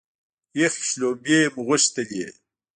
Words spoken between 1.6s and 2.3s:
غوښتلې.